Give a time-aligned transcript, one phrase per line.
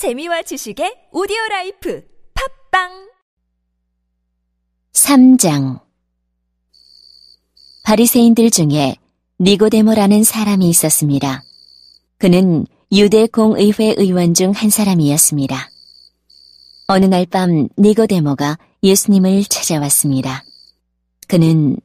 [0.00, 2.02] 재미와 지식의 오디오 라이프
[2.70, 3.10] 팟빵
[4.94, 5.80] 3장
[7.84, 8.96] 바리새인들 중에
[9.40, 11.42] 니고데모라는 사람이 있었습니다.
[12.16, 15.68] 그는 유대 공의회 의원 중 한 사람이었습니다.
[16.86, 20.44] 어느 날 밤 니고데모가 예수님을 찾아왔습니다.
[21.28, 21.76] 그는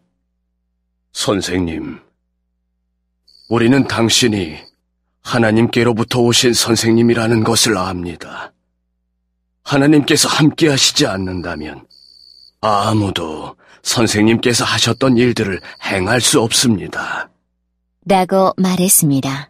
[1.12, 2.00] 선생님,
[3.50, 4.56] 우리는 당신이
[5.26, 8.54] 하나님께로부터 오신 선생님이라는 것을 압니다.
[9.64, 11.86] 하나님께서 함께 하시지 않는다면
[12.62, 17.30] 아무도 선생님께서 하셨던 일들을 행할 수 없습니다.
[18.08, 19.50] 라고 말했습니다.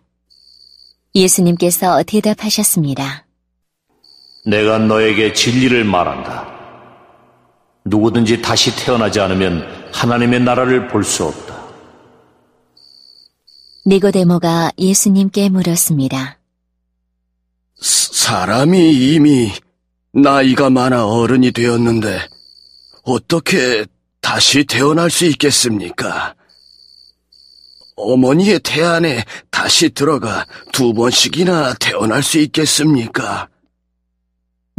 [1.14, 3.26] 예수님께서 대답하셨습니다.
[4.46, 6.48] 내가 너에게 진리를 말한다.
[7.86, 9.64] 누구든지 다시 태어나지 않으면
[9.94, 11.45] 하나님의 나라를 볼 수 없다.
[13.88, 16.40] 니고데모가 예수님께 물었습니다.
[17.80, 19.52] 사람이 이미
[20.12, 22.20] 나이가 많아 어른이 되었는데
[23.04, 23.86] 어떻게
[24.22, 26.34] 다시 태어날 수 있겠습니까?
[27.96, 33.50] 어머니의 태안에 다시 들어가 두 번씩이나 태어날 수 있겠습니까?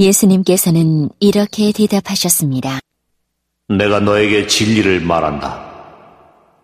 [0.01, 2.81] 예수님께서는 이렇게 대답하셨습니다.
[3.69, 5.66] 내가 너에게 진리를 말한다.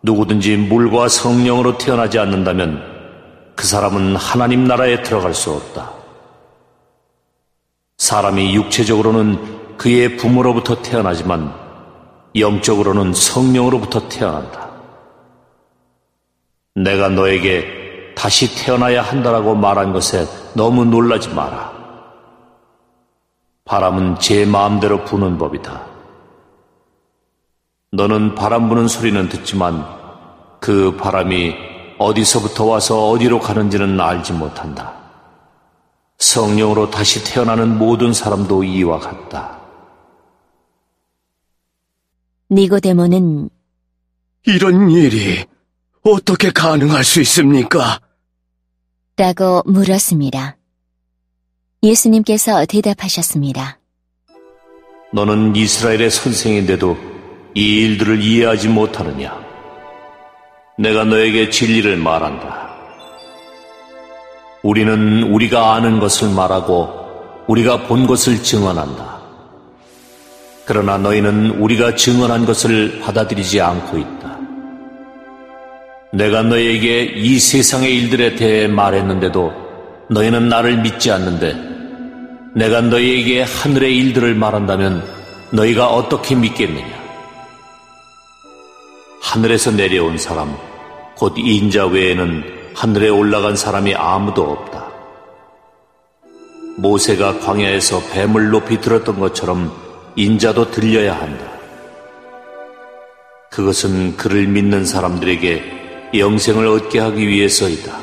[0.03, 2.83] 누구든지 물과 성령으로 태어나지 않는다면
[3.55, 5.93] 그 사람은 하나님 나라에 들어갈 수 없다.
[7.99, 11.55] 사람이 육체적으로는 그의 부모로부터 태어나지만
[12.37, 14.71] 영적으로는 성령으로부터 태어난다.
[16.75, 21.73] 내가 너에게 다시 태어나야 한다라고 말한 것에 너무 놀라지 마라.
[23.65, 25.92] 바람은 제 마음대로 부는 법이다.
[27.95, 29.85] 너는 바람 부는 소리는 듣지만
[30.61, 31.55] 그 바람이
[31.99, 34.95] 어디서부터 와서 어디로 가는지는 알지 못한다.
[36.19, 39.61] 성령으로 다시 태어나는 모든 사람도 이와 같다.
[42.51, 43.51] 니고데모는
[44.47, 45.45] 이런 일이
[46.03, 48.01] 어떻게 가능할 수 있습니까?
[49.17, 50.57] 라고 물었습니다.
[51.83, 53.79] 예수님께서 대답하셨습니다.
[55.13, 56.97] 너는 이스라엘의 선생인데도
[57.55, 59.37] 이 일들을 이해하지 못하느냐?
[60.79, 62.71] 내가 너에게 진리를 말한다.
[64.63, 69.21] 우리는 우리가 아는 것을 말하고 우리가 본 것을 증언한다.
[70.65, 74.39] 그러나 너희는 우리가 증언한 것을 받아들이지 않고 있다.
[76.15, 79.53] 내가 너희에게 이 세상의 일들에 대해 말했는데도
[80.11, 81.57] 너희는 나를 믿지 않는데
[82.55, 85.03] 내가 너희에게 하늘의 일들을 말한다면
[85.51, 87.02] 너희가 어떻게 믿겠느냐?
[89.33, 90.55] 하늘에서 내려온 사람,
[91.17, 94.93] 곧 인자 외에는 하늘에 올라간 사람이 아무도 없다.
[96.77, 99.73] 모세가 광야에서 뱀을 높이 들었던 것처럼
[100.17, 101.51] 인자도 들려야 한다.
[103.51, 107.99] 그것은 그를 믿는 사람들에게 영생을 얻게 하기 위해서이다.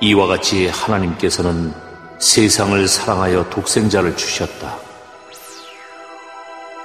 [0.00, 1.72] 이와 같이 하나님께서는
[2.18, 4.76] 세상을 사랑하여 독생자를 주셨다.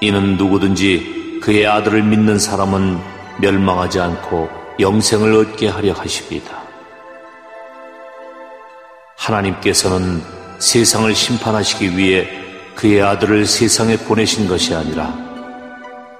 [0.02, 3.00] 이는 누구든지 그의 아들을 믿는 사람은
[3.40, 6.60] 멸망하지 않고 영생을 얻게 하려 하십니다.
[9.16, 10.22] 하나님께서는
[10.60, 12.28] 세상을 심판하시기 위해
[12.76, 15.14] 그의 아들을 세상에 보내신 것이 아니라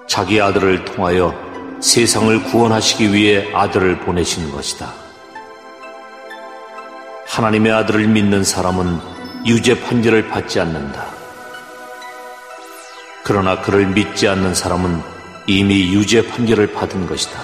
[0.08, 1.34] 자기 아들을 통하여
[1.81, 4.94] 세상을 구원하시기 위해 아들을 보내신 것이다.
[7.28, 9.00] 하나님의 아들을 믿는 사람은
[9.46, 11.19] 유죄 판결을 받지 않는다.
[13.24, 15.02] 그러나 그를 믿지 않는 사람은
[15.47, 17.40] 이미 유죄 판결을 받은 것이다.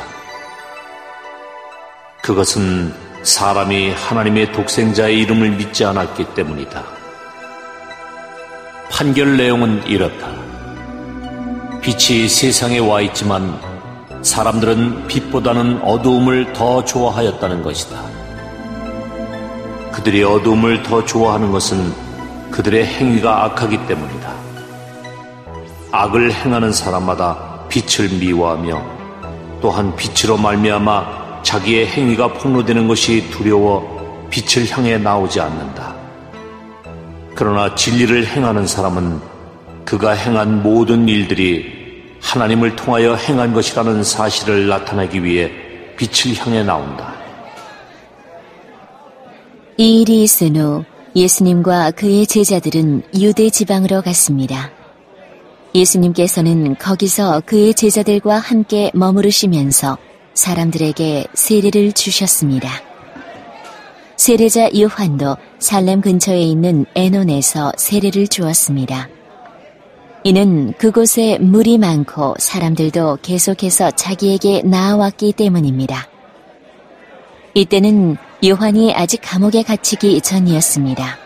[2.21, 2.93] 그것은
[3.23, 6.83] 사람이 하나님의 독생자의 이름을 믿지 않았기 때문이다.
[8.89, 10.29] 판결 내용은 이렇다.
[11.81, 13.59] 빛이 세상에 와 있지만
[14.21, 18.01] 사람들은 빛보다는 어두움을 더 좋아하였다는 것이다.
[19.91, 21.93] 그들이 어두움을 더 좋아하는 것은
[22.51, 24.44] 그들의 행위가 악하기 때문이다.
[25.95, 28.95] 악을 행하는 사람마다 빛을 미워하며
[29.61, 35.95] 또한 빛으로 말미암아 자기의 행위가 폭로되는 것이 두려워 빛을 향해 나오지 않는다.
[37.33, 39.21] 그러나 진리를 행하는 사람은
[39.85, 45.49] 그가 행한 모든 일들이 하나님을 통하여 행한 것이라는 사실을 나타내기 위해
[45.95, 47.13] 빛을 향해 나온다.
[49.77, 50.83] 이 일이 있은 후
[51.15, 54.74] 예수님과 그의 제자들은 유대 지방으로 갔습니다.
[55.75, 59.97] 예수님께서는 거기서 그의 제자들과 함께 머무르시면서
[60.33, 62.69] 사람들에게 세례를 주셨습니다.
[64.15, 69.09] 세례자 요한도 살렘 근처에 있는 에논에서 세례를 주었습니다.
[70.23, 76.07] 이는 그곳에 물이 많고 사람들도 계속해서 자기에게 나아왔기 때문입니다.
[77.53, 81.24] 이때는 요한이 아직 감옥에 갇히기 전이었습니다.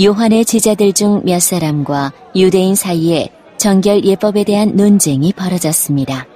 [0.00, 6.26] 요한의 제자들 중 몇 사람과 유대인 사이에 정결 예법에 대한 논쟁이 벌어졌습니다.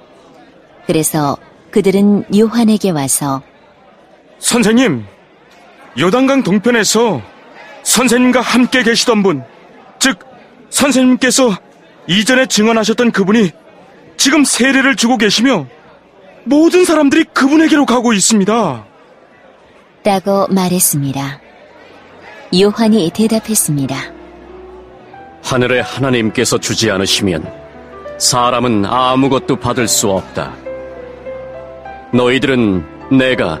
[0.85, 1.37] 그래서
[1.71, 3.41] 그들은 요한에게 와서
[4.39, 5.05] 선생님,
[5.97, 7.21] 요단강 동편에서
[7.83, 9.43] 선생님과 함께 계시던 분,
[9.99, 10.19] 즉
[10.69, 11.55] 선생님께서
[12.07, 13.51] 이전에 증언하셨던 그분이
[14.17, 15.67] 지금 세례를 주고 계시며
[16.43, 18.85] 모든 사람들이 그분에게로 가고 있습니다.
[20.03, 21.42] 라고 말했습니다.
[22.61, 23.95] 요한이 대답했습니다.
[25.43, 27.51] 하늘의 하나님께서 주지 않으시면
[28.19, 30.53] 사람은 아무것도 받을 수 없다.
[32.13, 33.59] 너희들은 내가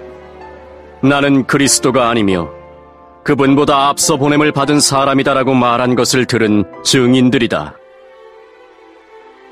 [1.01, 2.49] 나는 그리스도가 아니며
[3.23, 7.75] 그분보다 앞서 보냄을 받은 사람이다라고 말한 것을 들은 증인들이다.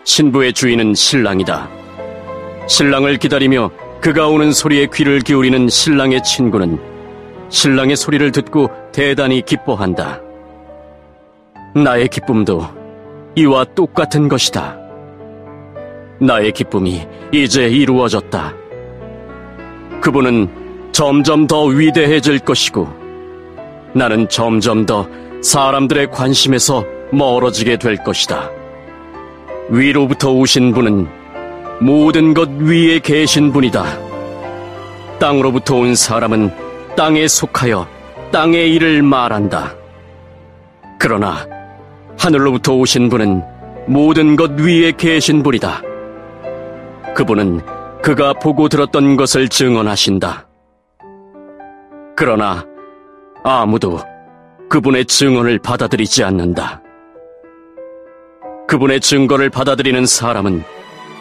[0.03, 1.67] 신부의 주인은 신랑이다.
[2.67, 3.71] 신랑을 기다리며
[4.01, 6.90] 그가 오는 소리에 귀를 기울이는 신랑의 친구는
[7.51, 10.21] 신랑의 소리를 듣고 대단히 기뻐한다.
[11.75, 12.65] 나의 기쁨도
[13.35, 14.77] 이와 똑같은 것이다.
[16.19, 18.53] 나의 기쁨이 이제 이루어졌다.
[19.99, 20.49] 그분은
[20.93, 22.87] 점점 더 위대해질 것이고
[23.93, 25.07] 나는 점점 더
[25.41, 28.49] 사람들의 관심에서 멀어지게 될 것이다.
[29.69, 31.07] 위로부터 오신 분은
[31.81, 33.83] 모든 것 위에 계신 분이다.
[35.19, 37.87] 땅으로부터 온 사람은 땅에 속하여
[38.31, 39.75] 땅의 일을 말한다.
[40.99, 41.45] 그러나
[42.17, 43.43] 하늘로부터 오신 분은
[43.87, 45.81] 모든 것 위에 계신 분이다.
[47.15, 47.61] 그분은
[48.01, 50.47] 그가 보고 들었던 것을 증언하신다.
[52.15, 52.65] 그러나
[53.43, 53.99] 아무도
[54.69, 56.81] 그분의 증언을 받아들이지 않는다.
[58.67, 60.63] 그분의 증거를 받아들이는 사람은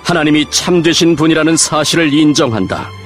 [0.04, 2.99] 하나님이 참되신 분이라는 사실을 인정한다.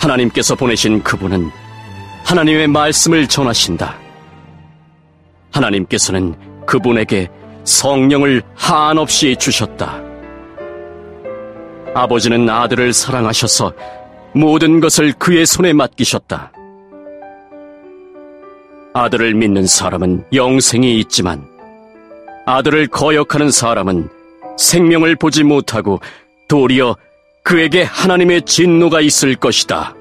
[0.00, 1.50] 하나님께서 보내신 그분은
[2.24, 3.96] 하나님의 말씀을 전하신다.
[5.52, 6.34] 하나님께서는
[6.66, 7.28] 그분에게
[7.64, 10.00] 성령을 한없이 주셨다.
[11.94, 13.72] 아버지는 아들을 사랑하셔서
[14.32, 16.52] 모든 것을 그의 손에 맡기셨다.
[18.94, 21.46] 아들을 믿는 사람은 영생이 있지만
[22.46, 24.08] 아들을 거역하는 사람은
[24.56, 26.00] 생명을 보지 못하고
[26.48, 26.96] 도리어
[27.42, 29.94] 그에게 하나님의 진노가 있을 것이다.